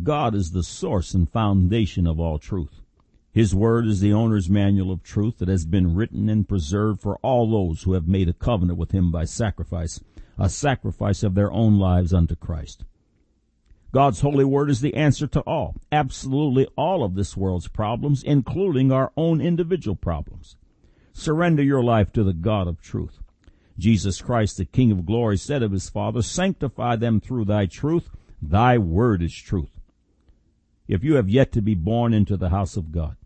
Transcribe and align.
God 0.00 0.34
is 0.34 0.52
the 0.52 0.62
source 0.62 1.12
and 1.12 1.30
foundation 1.30 2.06
of 2.06 2.18
all 2.18 2.38
truth. 2.38 2.80
His 3.30 3.54
word 3.54 3.86
is 3.86 4.00
the 4.00 4.12
owner's 4.12 4.48
manual 4.48 4.90
of 4.90 5.02
truth 5.02 5.38
that 5.38 5.48
has 5.48 5.66
been 5.66 5.94
written 5.94 6.30
and 6.30 6.48
preserved 6.48 7.02
for 7.02 7.16
all 7.18 7.50
those 7.50 7.82
who 7.82 7.92
have 7.92 8.08
made 8.08 8.28
a 8.28 8.32
covenant 8.32 8.78
with 8.78 8.92
him 8.92 9.10
by 9.10 9.24
sacrifice, 9.24 10.00
a 10.38 10.48
sacrifice 10.48 11.22
of 11.22 11.34
their 11.34 11.52
own 11.52 11.78
lives 11.78 12.14
unto 12.14 12.34
Christ. 12.34 12.84
God's 13.92 14.20
holy 14.20 14.46
word 14.46 14.70
is 14.70 14.80
the 14.80 14.94
answer 14.94 15.26
to 15.26 15.40
all, 15.40 15.76
absolutely 15.90 16.66
all 16.76 17.04
of 17.04 17.14
this 17.14 17.36
world's 17.36 17.68
problems, 17.68 18.22
including 18.22 18.90
our 18.90 19.12
own 19.14 19.42
individual 19.42 19.96
problems. 19.96 20.56
Surrender 21.12 21.62
your 21.62 21.84
life 21.84 22.10
to 22.12 22.24
the 22.24 22.32
God 22.32 22.66
of 22.66 22.80
truth. 22.80 23.18
Jesus 23.78 24.22
Christ, 24.22 24.56
the 24.56 24.64
King 24.64 24.90
of 24.90 25.04
glory, 25.04 25.36
said 25.36 25.62
of 25.62 25.72
his 25.72 25.90
Father, 25.90 26.22
sanctify 26.22 26.96
them 26.96 27.20
through 27.20 27.44
thy 27.44 27.66
truth. 27.66 28.08
Thy 28.40 28.78
word 28.78 29.22
is 29.22 29.34
truth. 29.34 29.78
If 30.88 31.04
you 31.04 31.14
have 31.14 31.28
yet 31.28 31.52
to 31.52 31.62
be 31.62 31.74
born 31.74 32.12
into 32.12 32.36
the 32.36 32.50
house 32.50 32.76
of 32.76 32.92
God, 32.92 33.16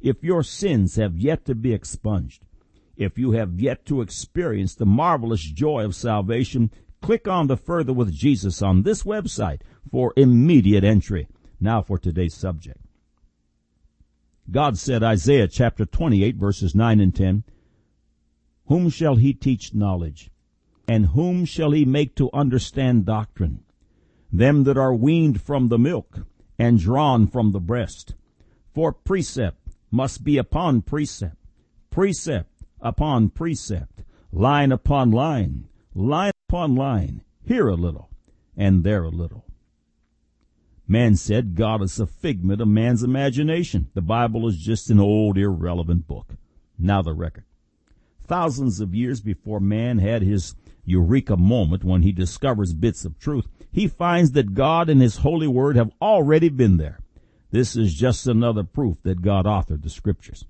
if 0.00 0.22
your 0.22 0.42
sins 0.42 0.96
have 0.96 1.16
yet 1.16 1.44
to 1.46 1.54
be 1.54 1.72
expunged, 1.72 2.44
if 2.96 3.18
you 3.18 3.32
have 3.32 3.60
yet 3.60 3.84
to 3.86 4.00
experience 4.00 4.74
the 4.74 4.86
marvelous 4.86 5.42
joy 5.42 5.84
of 5.84 5.94
salvation, 5.94 6.70
click 7.00 7.26
on 7.26 7.46
the 7.46 7.56
Further 7.56 7.92
with 7.92 8.12
Jesus 8.12 8.62
on 8.62 8.82
this 8.82 9.02
website 9.02 9.60
for 9.90 10.12
immediate 10.16 10.84
entry. 10.84 11.28
Now 11.60 11.82
for 11.82 11.98
today's 11.98 12.34
subject. 12.34 12.78
God 14.50 14.76
said, 14.76 15.02
Isaiah 15.02 15.48
chapter 15.48 15.84
28 15.84 16.36
verses 16.36 16.74
9 16.74 17.00
and 17.00 17.14
10, 17.14 17.44
Whom 18.66 18.90
shall 18.90 19.16
he 19.16 19.32
teach 19.32 19.74
knowledge? 19.74 20.30
And 20.88 21.06
whom 21.06 21.44
shall 21.44 21.70
he 21.70 21.84
make 21.84 22.16
to 22.16 22.30
understand 22.32 23.06
doctrine? 23.06 23.64
Them 24.32 24.64
that 24.64 24.76
are 24.76 24.94
weaned 24.94 25.40
from 25.40 25.68
the 25.68 25.78
milk 25.78 26.26
and 26.62 26.78
drawn 26.78 27.26
from 27.26 27.50
the 27.50 27.58
breast. 27.58 28.14
For 28.72 28.92
precept 28.92 29.58
must 29.90 30.22
be 30.22 30.38
upon 30.38 30.82
precept, 30.82 31.34
precept 31.90 32.62
upon 32.80 33.30
precept, 33.30 34.04
line 34.30 34.70
upon 34.70 35.10
line, 35.10 35.66
line 35.92 36.30
upon 36.48 36.76
line, 36.76 37.22
here 37.44 37.66
a 37.66 37.74
little, 37.74 38.10
and 38.56 38.84
there 38.84 39.02
a 39.02 39.08
little. 39.08 39.44
Man 40.86 41.16
said 41.16 41.56
God 41.56 41.82
is 41.82 41.98
a 41.98 42.06
figment 42.06 42.60
of 42.60 42.68
man's 42.68 43.02
imagination. 43.02 43.90
The 43.94 44.00
Bible 44.00 44.46
is 44.46 44.56
just 44.56 44.88
an 44.88 45.00
old 45.00 45.36
irrelevant 45.36 46.06
book. 46.06 46.36
Now 46.78 47.02
the 47.02 47.12
record. 47.12 47.44
Thousands 48.22 48.78
of 48.78 48.94
years 48.94 49.20
before 49.20 49.58
man 49.58 49.98
had 49.98 50.22
his 50.22 50.54
eureka 50.84 51.36
moment 51.36 51.84
when 51.84 52.02
he 52.02 52.12
discovers 52.12 52.74
bits 52.74 53.04
of 53.04 53.18
truth, 53.18 53.46
he 53.70 53.88
finds 53.88 54.32
that 54.32 54.54
God 54.54 54.88
and 54.88 55.00
his 55.00 55.18
holy 55.18 55.46
word 55.46 55.76
have 55.76 55.92
already 56.00 56.48
been 56.48 56.76
there. 56.76 56.98
This 57.50 57.76
is 57.76 57.94
just 57.94 58.26
another 58.26 58.64
proof 58.64 58.98
that 59.02 59.22
God 59.22 59.44
authored 59.44 59.82
the 59.82 59.90
scriptures. 59.90 60.46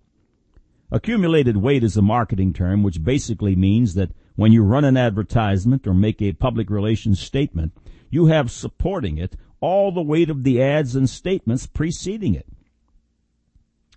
Accumulated 0.91 1.57
weight 1.57 1.83
is 1.83 1.97
a 1.97 2.03
marketing 2.03 2.53
term 2.53 2.83
which 2.83 3.03
basically 3.03 3.57
means 3.57 3.95
that 3.95 4.13
when 4.37 4.53
you 4.53 4.63
run 4.63 4.85
an 4.85 4.97
advertisement 4.97 5.87
or 5.87 5.95
make 5.95 6.21
a 6.23 6.33
public 6.33 6.71
relations 6.71 7.21
statement, 7.21 7.73
you 8.11 8.27
have 8.27 8.51
supporting 8.51 9.19
it 9.19 9.37
all 9.61 9.93
the 9.93 10.03
weight 10.03 10.29
of 10.29 10.45
the 10.45 10.63
ads 10.63 10.95
and 10.97 11.09
statements 11.09 11.67
preceding 11.67 12.35
it. 12.35 12.47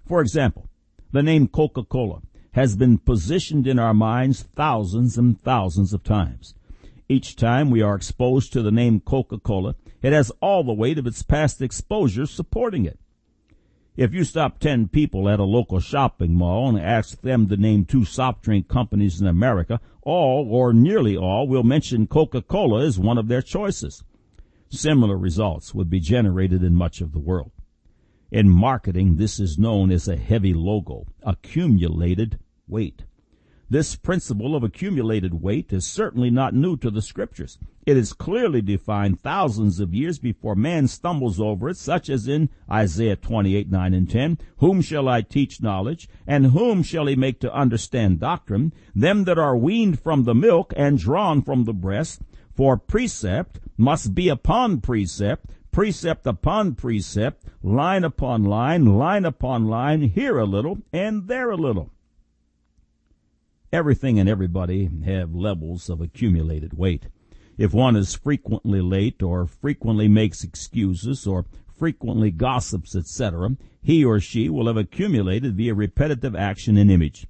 For 0.07 0.21
example, 0.21 0.69
the 1.11 1.23
name 1.23 1.47
Coca-Cola 1.47 2.21
has 2.55 2.77
been 2.77 2.97
positioned 2.97 3.67
in 3.67 3.77
our 3.77 3.93
minds 3.93 4.43
thousands 4.55 5.17
and 5.17 5.41
thousands 5.43 5.91
of 5.91 6.01
times. 6.01 6.55
Each 7.09 7.35
time 7.35 7.69
we 7.69 7.81
are 7.81 7.95
exposed 7.95 8.53
to 8.53 8.61
the 8.61 8.71
name 8.71 9.01
Coca-Cola, 9.01 9.75
it 10.01 10.13
has 10.13 10.31
all 10.41 10.63
the 10.63 10.71
weight 10.71 10.97
of 10.97 11.05
its 11.05 11.21
past 11.21 11.61
exposure 11.61 12.25
supporting 12.25 12.85
it. 12.85 12.97
If 13.97 14.13
you 14.13 14.23
stop 14.23 14.59
10 14.59 14.87
people 14.87 15.27
at 15.27 15.41
a 15.41 15.43
local 15.43 15.81
shopping 15.81 16.33
mall 16.33 16.69
and 16.69 16.79
ask 16.79 17.19
them 17.19 17.49
to 17.49 17.57
name 17.57 17.83
two 17.83 18.05
soft 18.05 18.43
drink 18.43 18.69
companies 18.69 19.19
in 19.19 19.27
America, 19.27 19.81
all 20.01 20.47
or 20.49 20.71
nearly 20.71 21.17
all 21.17 21.49
will 21.49 21.63
mention 21.63 22.07
Coca-Cola 22.07 22.85
as 22.85 22.97
one 22.97 23.17
of 23.17 23.27
their 23.27 23.41
choices. 23.41 24.01
Similar 24.69 25.17
results 25.17 25.75
would 25.75 25.89
be 25.89 25.99
generated 25.99 26.63
in 26.63 26.73
much 26.73 27.01
of 27.01 27.11
the 27.11 27.19
world. 27.19 27.51
In 28.31 28.49
marketing, 28.49 29.17
this 29.17 29.41
is 29.41 29.59
known 29.59 29.91
as 29.91 30.07
a 30.07 30.15
heavy 30.15 30.53
logo, 30.53 31.05
accumulated 31.21 32.39
weight. 32.67 33.03
This 33.67 33.95
principle 33.95 34.55
of 34.55 34.63
accumulated 34.63 35.41
weight 35.41 35.73
is 35.73 35.87
certainly 35.87 36.29
not 36.29 36.53
new 36.53 36.77
to 36.77 36.91
the 36.91 37.01
scriptures. 37.01 37.57
It 37.83 37.97
is 37.97 38.13
clearly 38.13 38.61
defined 38.61 39.19
thousands 39.19 39.79
of 39.79 39.91
years 39.91 40.19
before 40.19 40.55
man 40.55 40.87
stumbles 40.87 41.39
over 41.39 41.69
it, 41.69 41.77
such 41.77 42.07
as 42.07 42.27
in 42.27 42.49
Isaiah 42.71 43.15
28, 43.15 43.71
9 43.71 43.93
and 43.95 44.07
10. 44.07 44.37
Whom 44.57 44.81
shall 44.81 45.07
I 45.09 45.21
teach 45.21 45.63
knowledge? 45.63 46.07
And 46.27 46.47
whom 46.47 46.83
shall 46.83 47.07
he 47.07 47.15
make 47.15 47.39
to 47.39 47.51
understand 47.51 48.19
doctrine? 48.19 48.71
Them 48.93 49.23
that 49.23 49.39
are 49.39 49.57
weaned 49.57 49.99
from 49.99 50.25
the 50.25 50.35
milk 50.35 50.71
and 50.77 50.99
drawn 50.99 51.41
from 51.41 51.63
the 51.63 51.73
breast. 51.73 52.21
For 52.53 52.77
precept 52.77 53.59
must 53.77 54.13
be 54.13 54.29
upon 54.29 54.81
precept, 54.81 55.49
precept 55.71 56.27
upon 56.27 56.75
precept, 56.75 57.43
line 57.63 58.03
upon 58.03 58.43
line, 58.43 58.85
line 58.85 59.25
upon 59.25 59.65
line, 59.65 60.01
here 60.01 60.37
a 60.37 60.45
little 60.45 60.77
and 60.93 61.27
there 61.27 61.49
a 61.49 61.57
little. 61.57 61.89
Everything 63.75 64.17
and 64.17 64.29
everybody 64.29 64.89
have 65.03 65.35
levels 65.35 65.89
of 65.89 65.99
accumulated 65.99 66.77
weight. 66.77 67.07
If 67.57 67.73
one 67.73 67.97
is 67.97 68.15
frequently 68.15 68.79
late 68.79 69.21
or 69.21 69.47
frequently 69.47 70.07
makes 70.07 70.45
excuses 70.45 71.27
or 71.27 71.43
frequently 71.77 72.31
gossips, 72.31 72.95
etc., 72.95 73.57
he 73.83 74.05
or 74.05 74.21
she 74.21 74.47
will 74.47 74.67
have 74.67 74.77
accumulated 74.77 75.57
via 75.57 75.73
repetitive 75.73 76.37
action 76.37 76.77
and 76.77 76.89
image. 76.89 77.27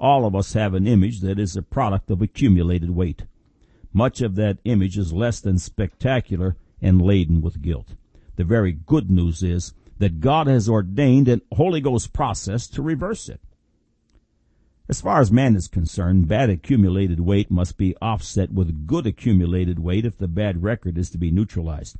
All 0.00 0.24
of 0.24 0.34
us 0.34 0.54
have 0.54 0.72
an 0.72 0.86
image 0.86 1.20
that 1.20 1.38
is 1.38 1.58
a 1.58 1.62
product 1.62 2.10
of 2.10 2.22
accumulated 2.22 2.92
weight. 2.92 3.24
Much 3.92 4.22
of 4.22 4.34
that 4.36 4.56
image 4.64 4.96
is 4.96 5.12
less 5.12 5.40
than 5.40 5.58
spectacular 5.58 6.56
and 6.80 7.02
laden 7.02 7.42
with 7.42 7.60
guilt. 7.60 7.96
The 8.36 8.44
very 8.44 8.72
good 8.72 9.10
news 9.10 9.42
is 9.42 9.74
that 9.98 10.20
God 10.20 10.46
has 10.46 10.70
ordained 10.70 11.28
an 11.28 11.42
Holy 11.52 11.82
Ghost 11.82 12.14
process 12.14 12.66
to 12.68 12.80
reverse 12.80 13.28
it. 13.28 13.42
As 14.88 15.00
far 15.00 15.20
as 15.20 15.32
man 15.32 15.56
is 15.56 15.66
concerned, 15.66 16.28
bad 16.28 16.48
accumulated 16.48 17.18
weight 17.18 17.50
must 17.50 17.76
be 17.76 17.96
offset 18.00 18.52
with 18.52 18.86
good 18.86 19.06
accumulated 19.06 19.80
weight 19.80 20.04
if 20.04 20.16
the 20.18 20.28
bad 20.28 20.62
record 20.62 20.96
is 20.96 21.10
to 21.10 21.18
be 21.18 21.32
neutralized. 21.32 21.96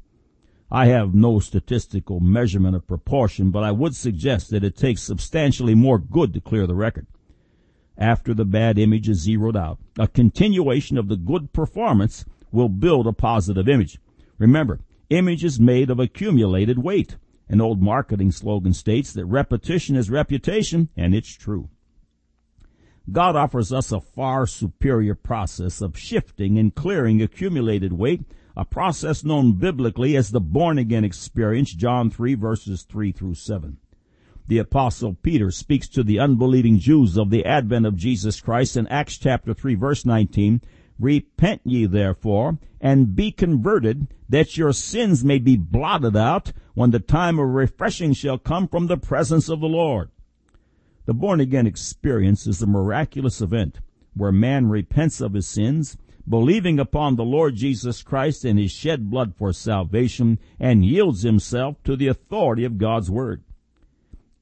I 0.70 0.86
have 0.86 1.14
no 1.14 1.40
statistical 1.40 2.20
measurement 2.20 2.76
of 2.76 2.86
proportion, 2.86 3.50
but 3.50 3.64
I 3.64 3.72
would 3.72 3.96
suggest 3.96 4.50
that 4.50 4.64
it 4.64 4.76
takes 4.76 5.02
substantially 5.02 5.74
more 5.74 5.98
good 5.98 6.32
to 6.34 6.40
clear 6.40 6.66
the 6.66 6.74
record 6.74 7.06
after 7.98 8.34
the 8.34 8.44
bad 8.44 8.78
image 8.78 9.08
is 9.08 9.18
zeroed 9.18 9.56
out. 9.56 9.78
A 9.98 10.06
continuation 10.06 10.98
of 10.98 11.08
the 11.08 11.16
good 11.16 11.52
performance 11.52 12.24
will 12.52 12.68
build 12.68 13.06
a 13.06 13.12
positive 13.12 13.68
image. 13.68 13.98
Remember, 14.38 14.80
image 15.10 15.44
is 15.44 15.58
made 15.58 15.90
of 15.90 15.98
accumulated 15.98 16.78
weight. 16.78 17.16
An 17.48 17.60
old 17.60 17.80
marketing 17.80 18.32
slogan 18.32 18.74
states 18.74 19.12
that 19.12 19.24
repetition 19.24 19.96
is 19.96 20.10
reputation, 20.10 20.88
and 20.96 21.14
it's 21.14 21.32
true. 21.32 21.68
God 23.10 23.36
offers 23.36 23.72
us 23.72 23.92
a 23.92 24.00
far 24.00 24.46
superior 24.46 25.14
process 25.14 25.80
of 25.80 25.98
shifting 25.98 26.58
and 26.58 26.74
clearing 26.74 27.22
accumulated 27.22 27.92
weight, 27.92 28.22
a 28.56 28.64
process 28.64 29.24
known 29.24 29.52
biblically 29.52 30.16
as 30.16 30.30
the 30.30 30.40
born 30.40 30.78
again 30.78 31.04
experience, 31.04 31.72
John 31.72 32.10
3 32.10 32.34
verses 32.34 32.82
3 32.82 33.12
through 33.12 33.34
7 33.34 33.78
the 34.48 34.58
apostle 34.58 35.14
Peter 35.22 35.50
speaks 35.50 35.88
to 35.88 36.04
the 36.04 36.20
unbelieving 36.20 36.78
Jews 36.78 37.16
of 37.16 37.30
the 37.30 37.44
advent 37.44 37.86
of 37.86 37.96
Jesus 37.96 38.40
Christ 38.40 38.76
in 38.76 38.86
Acts 38.86 39.18
chapter 39.18 39.52
3 39.52 39.74
verse 39.74 40.06
19. 40.06 40.60
Repent 40.98 41.62
ye 41.64 41.86
therefore 41.86 42.58
and 42.80 43.14
be 43.14 43.32
converted 43.32 44.06
that 44.28 44.56
your 44.56 44.72
sins 44.72 45.24
may 45.24 45.38
be 45.38 45.56
blotted 45.56 46.16
out 46.16 46.52
when 46.74 46.90
the 46.90 47.00
time 47.00 47.38
of 47.38 47.48
refreshing 47.48 48.12
shall 48.12 48.38
come 48.38 48.68
from 48.68 48.86
the 48.86 48.96
presence 48.96 49.48
of 49.48 49.60
the 49.60 49.66
Lord. 49.66 50.10
The 51.06 51.14
born 51.14 51.40
again 51.40 51.68
experience 51.68 52.48
is 52.48 52.60
a 52.60 52.66
miraculous 52.66 53.40
event 53.40 53.80
where 54.14 54.32
man 54.32 54.68
repents 54.68 55.20
of 55.20 55.34
his 55.34 55.46
sins, 55.46 55.96
believing 56.28 56.80
upon 56.80 57.14
the 57.14 57.24
Lord 57.24 57.54
Jesus 57.54 58.02
Christ 58.02 58.44
and 58.44 58.58
his 58.58 58.72
shed 58.72 59.08
blood 59.08 59.34
for 59.36 59.52
salvation 59.52 60.40
and 60.58 60.84
yields 60.84 61.22
himself 61.22 61.80
to 61.84 61.94
the 61.94 62.08
authority 62.08 62.64
of 62.64 62.78
God's 62.78 63.08
word. 63.08 63.44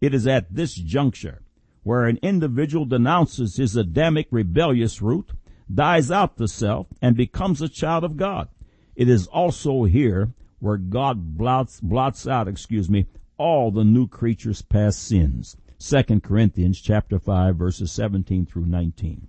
It 0.01 0.15
is 0.15 0.27
at 0.27 0.55
this 0.55 0.75
juncture 0.75 1.43
where 1.83 2.07
an 2.07 2.19
individual 2.23 2.87
denounces 2.87 3.57
his 3.57 3.77
Adamic 3.77 4.27
rebellious 4.31 5.03
root, 5.03 5.33
dies 5.73 6.11
out 6.11 6.39
the 6.39 6.49
self, 6.49 6.87
and 7.03 7.15
becomes 7.15 7.61
a 7.61 7.69
child 7.69 8.05
of 8.05 8.17
God. 8.17 8.49
It 8.97 9.11
is 9.11 9.27
also 9.27 9.85
here 9.85 10.33
where 10.61 10.79
God 10.79 11.37
blots, 11.37 11.81
blots 11.81 12.27
out, 12.27 12.49
excuse 12.49 12.89
me, 12.89 13.05
all 13.37 13.71
the 13.71 13.85
new 13.85 14.09
creature's 14.09 14.63
past 14.63 15.03
sins. 15.03 15.59
2 15.79 16.21
Corinthians 16.21 16.81
chapter 16.81 17.19
5 17.19 17.57
verses 17.57 17.93
17 17.93 18.47
through 18.47 18.67
19. 18.67 19.29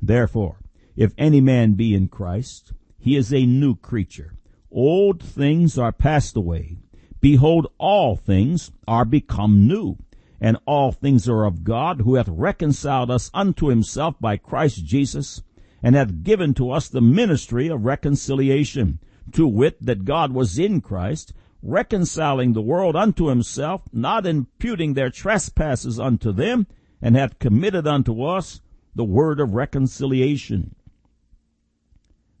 Therefore, 0.00 0.58
if 0.96 1.12
any 1.16 1.40
man 1.40 1.72
be 1.74 1.94
in 1.94 2.08
Christ, 2.08 2.72
he 2.98 3.16
is 3.16 3.32
a 3.32 3.46
new 3.46 3.74
creature. 3.74 4.34
old 4.70 5.22
things 5.22 5.78
are 5.78 5.92
passed 5.92 6.36
away. 6.36 6.76
Behold, 7.20 7.66
all 7.78 8.16
things 8.16 8.70
are 8.86 9.04
become 9.04 9.66
new. 9.66 9.96
And 10.40 10.56
all 10.64 10.90
things 10.90 11.28
are 11.28 11.44
of 11.44 11.64
God, 11.64 12.00
who 12.00 12.14
hath 12.14 12.28
reconciled 12.28 13.10
us 13.10 13.30
unto 13.34 13.68
himself 13.68 14.14
by 14.20 14.38
Christ 14.38 14.84
Jesus, 14.84 15.42
and 15.82 15.94
hath 15.94 16.22
given 16.22 16.54
to 16.54 16.70
us 16.70 16.88
the 16.88 17.02
ministry 17.02 17.68
of 17.68 17.84
reconciliation, 17.84 19.00
to 19.32 19.46
wit, 19.46 19.84
that 19.84 20.06
God 20.06 20.32
was 20.32 20.58
in 20.58 20.80
Christ, 20.80 21.34
reconciling 21.62 22.52
the 22.52 22.62
world 22.62 22.96
unto 22.96 23.26
himself, 23.26 23.82
not 23.92 24.26
imputing 24.26 24.94
their 24.94 25.10
trespasses 25.10 26.00
unto 26.00 26.32
them, 26.32 26.66
and 27.02 27.16
hath 27.16 27.38
committed 27.38 27.86
unto 27.86 28.22
us 28.22 28.60
the 28.94 29.04
word 29.04 29.40
of 29.40 29.54
reconciliation. 29.54 30.74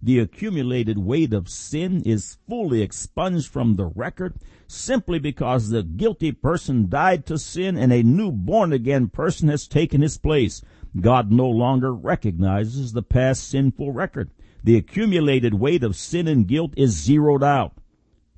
The 0.02 0.18
accumulated 0.18 0.96
weight 0.96 1.34
of 1.34 1.50
sin 1.50 2.02
is 2.06 2.38
fully 2.48 2.80
expunged 2.80 3.48
from 3.48 3.76
the 3.76 3.84
record 3.84 4.36
simply 4.66 5.18
because 5.18 5.68
the 5.68 5.82
guilty 5.82 6.32
person 6.32 6.88
died 6.88 7.26
to 7.26 7.36
sin 7.38 7.76
and 7.76 7.92
a 7.92 8.02
new 8.02 8.32
born 8.32 8.72
again 8.72 9.08
person 9.08 9.48
has 9.48 9.68
taken 9.68 10.00
his 10.00 10.16
place. 10.16 10.62
God 10.98 11.30
no 11.30 11.48
longer 11.48 11.92
recognizes 11.92 12.92
the 12.92 13.02
past 13.02 13.46
sinful 13.48 13.92
record. 13.92 14.30
The 14.64 14.76
accumulated 14.76 15.54
weight 15.54 15.84
of 15.84 15.96
sin 15.96 16.26
and 16.26 16.46
guilt 16.46 16.72
is 16.76 16.92
zeroed 16.92 17.44
out. 17.44 17.79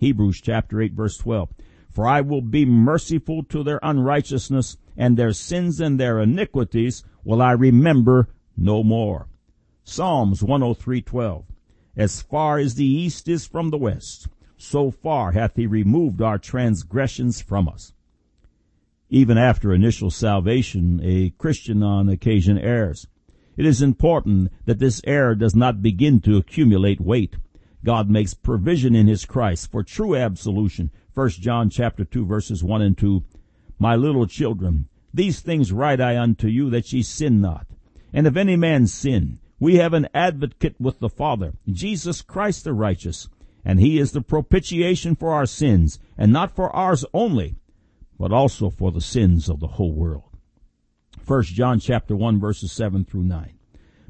Hebrews 0.02 0.40
chapter 0.40 0.82
8 0.82 0.94
verse 0.94 1.16
12. 1.19 1.50
For 1.88 2.08
I 2.08 2.22
will 2.22 2.43
be 2.43 2.64
merciful 2.64 3.44
to 3.44 3.62
their 3.62 3.78
unrighteousness 3.84 4.76
and 4.96 5.16
their 5.16 5.32
sins 5.32 5.81
and 5.81 6.00
their 6.00 6.19
iniquities 6.19 7.04
will 7.22 7.40
I 7.40 7.52
remember 7.52 8.28
no 8.56 8.82
more. 8.82 9.28
Psalms 9.84 10.43
103:12. 10.43 11.44
As 11.96 12.20
far 12.20 12.58
as 12.58 12.75
the 12.75 12.84
east 12.84 13.28
is 13.28 13.46
from 13.46 13.70
the 13.70 13.78
west, 13.78 14.26
so 14.56 14.90
far 14.90 15.31
hath 15.32 15.54
he 15.54 15.69
removed 15.69 16.20
our 16.20 16.38
transgressions 16.38 17.40
from 17.40 17.69
us. 17.69 17.93
Even 19.08 19.38
after 19.38 19.72
initial 19.72 20.10
salvation, 20.10 21.00
a 21.05 21.31
Christian 21.38 21.81
on 21.84 22.08
occasion 22.08 22.58
errs. 22.58 23.06
It 23.56 23.66
is 23.66 23.81
important 23.81 24.50
that 24.64 24.81
this 24.81 25.00
error 25.05 25.37
does 25.37 25.55
not 25.55 25.81
begin 25.81 26.20
to 26.22 26.38
accumulate 26.38 27.00
weight. 27.00 27.37
God 27.84 28.08
makes 28.08 28.34
provision 28.34 28.94
in 28.94 29.08
his 29.08 29.25
Christ 29.25 29.70
for 29.70 29.82
true 29.82 30.14
absolution. 30.14 30.90
1 31.14 31.29
John 31.31 31.69
chapter 31.69 32.05
2 32.05 32.25
verses 32.25 32.62
1 32.62 32.82
and 32.82 32.96
2. 32.96 33.25
My 33.79 33.96
little 33.96 34.26
children, 34.26 34.88
these 35.12 35.40
things 35.40 35.73
write 35.73 36.00
I 36.00 36.17
unto 36.17 36.46
you 36.46 36.70
that 36.70 36.93
ye 36.93 37.02
sin 37.02 37.40
not. 37.40 37.67
And 38.12 38.26
if 38.26 38.37
any 38.37 38.56
man 38.56 38.87
sin, 38.87 39.38
we 39.58 39.76
have 39.76 39.94
an 39.94 40.08
advocate 40.14 40.76
with 40.81 41.00
the 41.00 41.08
Father, 41.08 41.55
Jesus 41.69 42.23
Christ 42.23 42.64
the 42.64 42.73
righteous. 42.73 43.29
And 43.64 43.81
he 43.81 43.99
is 43.99 44.12
the 44.12 44.23
propitiation 44.23 45.14
for 45.14 45.32
our 45.32 45.46
sins, 45.46 46.00
and 46.19 46.32
not 46.32 46.50
for 46.50 46.75
ours 46.75 47.05
only, 47.14 47.56
but 48.19 48.32
also 48.32 48.70
for 48.70 48.90
the 48.90 49.00
sins 49.00 49.49
of 49.49 49.61
the 49.61 49.69
whole 49.69 49.93
world. 49.93 50.25
1 51.26 51.43
John 51.44 51.79
chapter 51.79 52.17
1 52.17 52.40
verses 52.40 52.73
7 52.73 53.05
through 53.05 53.23
9. 53.23 53.52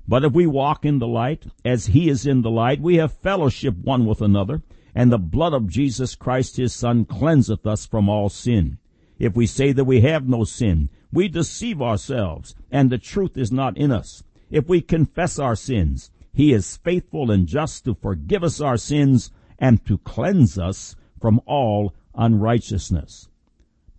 But 0.06 0.24
if 0.24 0.32
we 0.32 0.46
walk 0.46 0.84
in 0.84 0.98
the 0.98 1.06
light, 1.06 1.46
as 1.64 1.86
he 1.86 2.08
is 2.08 2.26
in 2.26 2.42
the 2.42 2.50
light, 2.50 2.80
we 2.80 2.96
have 2.96 3.12
fellowship 3.12 3.76
one 3.78 4.04
with 4.04 4.20
another, 4.20 4.62
and 4.94 5.10
the 5.10 5.18
blood 5.18 5.54
of 5.54 5.68
Jesus 5.68 6.14
Christ 6.14 6.56
his 6.56 6.72
Son 6.72 7.04
cleanseth 7.04 7.66
us 7.66 7.86
from 7.86 8.08
all 8.08 8.28
sin. 8.28 8.78
If 9.18 9.36
we 9.36 9.46
say 9.46 9.72
that 9.72 9.84
we 9.84 10.00
have 10.00 10.28
no 10.28 10.44
sin, 10.44 10.88
we 11.12 11.28
deceive 11.28 11.80
ourselves, 11.80 12.54
and 12.70 12.90
the 12.90 12.98
truth 12.98 13.36
is 13.36 13.52
not 13.52 13.76
in 13.76 13.92
us. 13.92 14.24
If 14.50 14.68
we 14.68 14.80
confess 14.80 15.38
our 15.38 15.56
sins, 15.56 16.10
he 16.32 16.52
is 16.52 16.76
faithful 16.78 17.30
and 17.30 17.46
just 17.46 17.84
to 17.84 17.94
forgive 17.94 18.42
us 18.42 18.60
our 18.60 18.76
sins 18.76 19.30
and 19.58 19.84
to 19.86 19.98
cleanse 19.98 20.58
us 20.58 20.96
from 21.20 21.40
all 21.46 21.94
unrighteousness. 22.14 23.28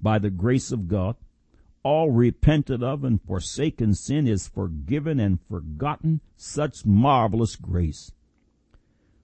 By 0.01 0.19
the 0.19 0.29
grace 0.29 0.71
of 0.71 0.87
God, 0.87 1.15
all 1.83 2.11
repented 2.11 2.81
of 2.81 3.03
and 3.03 3.21
forsaken 3.21 3.93
sin 3.93 4.25
is 4.25 4.47
forgiven 4.47 5.19
and 5.19 5.39
forgotten. 5.49 6.21
Such 6.37 6.85
marvelous 6.85 7.57
grace. 7.57 8.13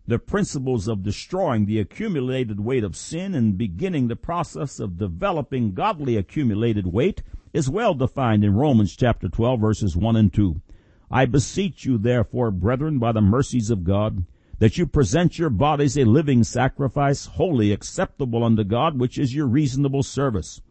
The 0.05 0.19
principles 0.19 0.87
of 0.89 1.03
destroying 1.03 1.65
the 1.65 1.79
accumulated 1.79 2.59
weight 2.59 2.83
of 2.83 2.97
sin 2.97 3.33
and 3.33 3.57
beginning 3.57 4.07
the 4.07 4.17
process 4.17 4.79
of 4.79 4.97
developing 4.97 5.73
godly 5.73 6.17
accumulated 6.17 6.87
weight 6.87 7.23
is 7.53 7.69
well 7.69 7.93
defined 7.93 8.43
in 8.43 8.55
Romans 8.55 8.93
chapter 8.95 9.29
12 9.29 9.59
verses 9.59 9.95
1 9.95 10.15
and 10.17 10.33
2. 10.33 10.61
I 11.09 11.25
beseech 11.25 11.85
you 11.85 11.97
therefore, 11.97 12.51
brethren, 12.51 12.99
by 12.99 13.13
the 13.13 13.21
mercies 13.21 13.69
of 13.69 13.85
God, 13.85 14.25
that 14.57 14.77
you 14.77 14.85
present 14.85 15.39
your 15.39 15.49
bodies 15.49 15.97
a 15.97 16.03
living 16.03 16.43
sacrifice, 16.43 17.25
holy 17.25 17.71
acceptable 17.71 18.43
unto 18.43 18.65
God, 18.65 18.99
which 18.99 19.17
is 19.17 19.33
your 19.33 19.47
reasonable 19.47 20.03
service 20.03 20.61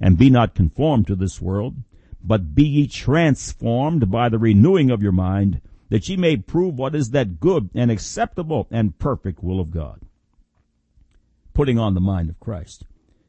and 0.00 0.18
be 0.18 0.30
not 0.30 0.54
conformed 0.54 1.06
to 1.06 1.14
this 1.14 1.40
world, 1.40 1.76
but 2.22 2.54
be 2.54 2.64
ye 2.64 2.86
transformed 2.86 4.10
by 4.10 4.28
the 4.28 4.38
renewing 4.38 4.90
of 4.90 5.02
your 5.02 5.12
mind, 5.12 5.60
that 5.88 6.08
ye 6.08 6.16
may 6.16 6.36
prove 6.36 6.74
what 6.74 6.94
is 6.94 7.10
that 7.10 7.38
good 7.38 7.70
and 7.74 7.90
acceptable 7.90 8.66
and 8.70 8.98
perfect 8.98 9.42
will 9.42 9.60
of 9.60 9.70
God. 9.70 10.00
Putting 11.54 11.78
on 11.78 11.94
the 11.94 12.00
mind 12.00 12.28
of 12.28 12.40
Christ 12.40 12.84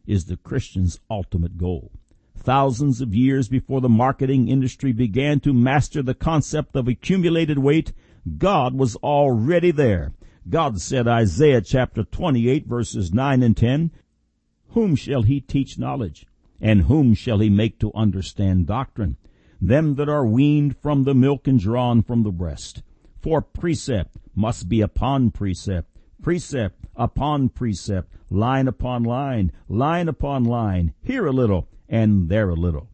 is 0.06 0.26
the 0.26 0.38
Christian's 0.38 1.00
ultimate 1.10 1.58
goal. 1.58 1.92
Thousands 2.36 3.02
of 3.02 3.14
years 3.14 3.50
before 3.50 3.82
the 3.82 3.90
marketing 3.90 4.48
industry 4.48 4.92
began 4.92 5.40
to 5.42 5.54
master 5.54 6.02
the 6.02 6.14
concept 6.14 6.76
of 6.76 6.88
accumulated 6.88 7.60
weight, 7.60 7.94
God 8.38 8.74
was 8.74 8.96
already 8.98 9.72
there. 9.72 10.14
God 10.50 10.80
said, 10.82 11.08
Isaiah 11.08 11.62
chapter 11.62 12.04
28 12.04 12.66
verses 12.66 13.14
9 13.14 13.44
and 13.44 13.56
10, 13.56 13.92
Whom 14.70 14.96
shall 14.96 15.24
he 15.24 15.42
teach 15.42 15.78
knowledge? 15.78 16.26
And 16.60 16.84
whom 16.84 17.14
shall 17.14 17.40
he 17.40 17.50
make 17.50 17.80
to 17.80 17.94
understand 17.94 18.68
doctrine? 18.68 19.18
Them 19.62 19.96
that 19.96 20.10
are 20.10 20.26
weaned 20.26 20.78
from 20.78 21.04
the 21.04 21.16
milk 21.16 21.48
and 21.48 21.60
drawn 21.60 22.04
from 22.04 22.24
the 22.24 22.32
breast. 22.32 22.84
For 23.22 23.42
precept 23.42 24.18
must 24.36 24.70
be 24.70 24.82
upon 24.82 25.32
precept, 25.32 25.90
precept 26.22 26.86
upon 26.96 27.50
precept, 27.50 28.14
line 28.30 28.68
upon 28.68 29.04
line, 29.04 29.52
line 29.68 30.08
upon 30.08 30.44
line, 30.44 30.94
here 31.02 31.26
a 31.26 31.32
little 31.32 31.68
and 31.90 32.30
there 32.30 32.50
a 32.50 32.56
little. 32.56 32.90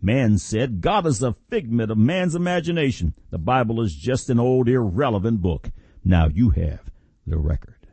Man 0.00 0.36
said, 0.38 0.80
God 0.80 1.06
is 1.06 1.22
a 1.22 1.36
figment 1.48 1.90
of 1.90 1.96
man's 1.96 2.34
imagination. 2.34 3.14
The 3.30 3.38
Bible 3.38 3.80
is 3.80 3.94
just 3.94 4.28
an 4.28 4.38
old 4.38 4.68
irrelevant 4.68 5.40
book. 5.40 5.70
Now 6.04 6.28
you 6.28 6.50
have 6.50 6.90
the 7.26 7.38
record. 7.38 7.83